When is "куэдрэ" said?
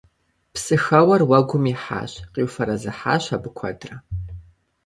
3.57-3.95